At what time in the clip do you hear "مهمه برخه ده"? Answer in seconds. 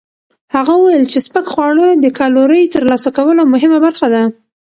3.53-4.23